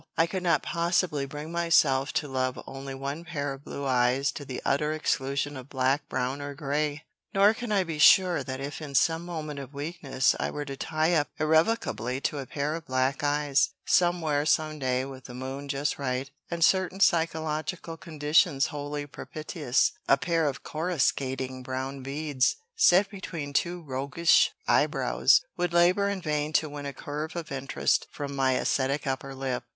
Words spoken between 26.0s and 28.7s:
in vain to win a curve of interest from my